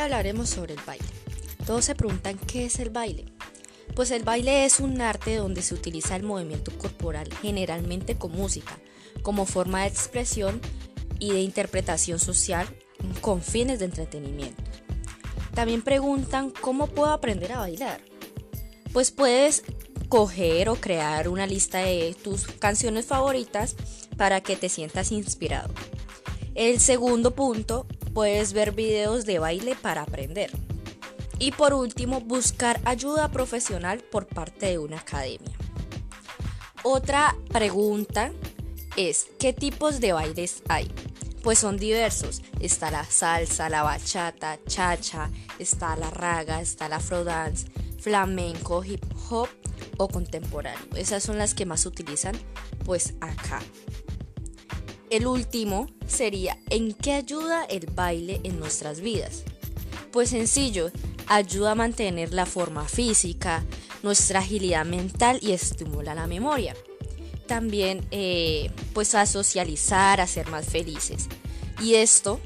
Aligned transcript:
hablaremos 0.00 0.48
sobre 0.48 0.74
el 0.74 0.80
baile. 0.86 1.04
Todos 1.66 1.84
se 1.84 1.94
preguntan 1.94 2.38
qué 2.38 2.66
es 2.66 2.78
el 2.78 2.90
baile. 2.90 3.26
Pues 3.94 4.10
el 4.10 4.22
baile 4.22 4.64
es 4.64 4.80
un 4.80 5.00
arte 5.00 5.36
donde 5.36 5.62
se 5.62 5.74
utiliza 5.74 6.16
el 6.16 6.22
movimiento 6.22 6.70
corporal 6.78 7.28
generalmente 7.42 8.16
con 8.16 8.32
música, 8.32 8.78
como 9.22 9.46
forma 9.46 9.82
de 9.82 9.88
expresión 9.88 10.60
y 11.18 11.32
de 11.32 11.40
interpretación 11.40 12.18
social 12.18 12.66
con 13.20 13.42
fines 13.42 13.78
de 13.78 13.86
entretenimiento. 13.86 14.62
También 15.54 15.82
preguntan 15.82 16.50
cómo 16.50 16.86
puedo 16.86 17.10
aprender 17.12 17.52
a 17.52 17.58
bailar. 17.58 18.00
Pues 18.92 19.10
puedes 19.10 19.64
coger 20.08 20.68
o 20.68 20.76
crear 20.76 21.28
una 21.28 21.46
lista 21.46 21.78
de 21.78 22.16
tus 22.22 22.46
canciones 22.46 23.06
favoritas 23.06 23.76
para 24.16 24.40
que 24.40 24.56
te 24.56 24.68
sientas 24.68 25.12
inspirado. 25.12 25.72
El 26.54 26.80
segundo 26.80 27.34
punto, 27.34 27.86
puedes 28.14 28.52
ver 28.52 28.72
videos 28.72 29.26
de 29.26 29.38
baile 29.38 29.76
para 29.76 30.02
aprender. 30.02 30.50
Y 31.38 31.52
por 31.52 31.72
último, 31.72 32.20
buscar 32.20 32.80
ayuda 32.84 33.30
profesional 33.30 34.00
por 34.00 34.26
parte 34.26 34.66
de 34.66 34.78
una 34.78 34.98
academia. 34.98 35.56
Otra 36.82 37.36
pregunta 37.50 38.32
es, 38.96 39.28
¿qué 39.38 39.52
tipos 39.52 40.00
de 40.00 40.12
bailes 40.12 40.62
hay? 40.68 40.90
Pues 41.42 41.58
son 41.58 41.78
diversos. 41.78 42.42
Está 42.60 42.90
la 42.90 43.04
salsa, 43.04 43.70
la 43.70 43.82
bachata, 43.82 44.58
chacha, 44.66 45.30
está 45.58 45.96
la 45.96 46.10
raga, 46.10 46.60
está 46.60 46.88
la 46.88 46.96
afrodance, 46.96 47.68
flamenco, 47.98 48.84
hip 48.84 49.04
hop 49.30 49.48
o 49.96 50.08
contemporáneo. 50.08 50.96
Esas 50.96 51.22
son 51.22 51.38
las 51.38 51.54
que 51.54 51.66
más 51.66 51.86
utilizan 51.86 52.34
pues 52.84 53.14
acá. 53.20 53.60
El 55.10 55.26
último 55.26 55.88
sería 56.06 56.56
¿en 56.70 56.92
qué 56.92 57.14
ayuda 57.14 57.64
el 57.64 57.86
baile 57.86 58.40
en 58.44 58.60
nuestras 58.60 59.00
vidas? 59.00 59.42
Pues 60.12 60.30
sencillo, 60.30 60.92
ayuda 61.26 61.72
a 61.72 61.74
mantener 61.74 62.32
la 62.32 62.46
forma 62.46 62.86
física, 62.86 63.64
nuestra 64.04 64.38
agilidad 64.38 64.84
mental 64.84 65.40
y 65.42 65.50
estimula 65.50 66.14
la 66.14 66.28
memoria. 66.28 66.76
También 67.48 68.06
eh, 68.12 68.70
pues 68.94 69.16
a 69.16 69.26
socializar, 69.26 70.20
a 70.20 70.28
ser 70.28 70.48
más 70.48 70.66
felices. 70.66 71.26
Y 71.82 71.96
esto 71.96 72.38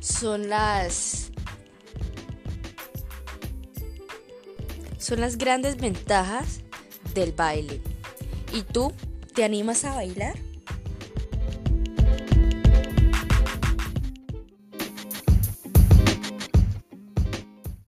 son 0.00 0.48
las 0.48 1.30
son 4.96 5.20
las 5.20 5.36
grandes 5.36 5.76
ventajas 5.76 6.60
del 7.12 7.32
baile. 7.32 7.82
¿Y 8.54 8.62
tú 8.62 8.90
te 9.34 9.44
animas 9.44 9.84
a 9.84 9.94
bailar? 9.94 10.45